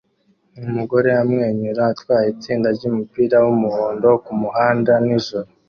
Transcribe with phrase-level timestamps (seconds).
[0.69, 5.47] Umugore amwenyura atwaye itsinda ryumupira wumuhondo kumuhanda nijoro